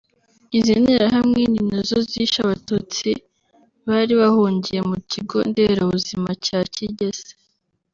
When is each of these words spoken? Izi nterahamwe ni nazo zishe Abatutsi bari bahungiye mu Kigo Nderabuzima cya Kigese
Izi 0.57 0.73
nterahamwe 0.81 1.41
ni 1.51 1.61
nazo 1.69 1.97
zishe 2.09 2.37
Abatutsi 2.45 3.09
bari 3.87 4.13
bahungiye 4.21 4.81
mu 4.89 4.97
Kigo 5.11 5.37
Nderabuzima 5.49 6.29
cya 6.45 6.59
Kigese 6.73 7.31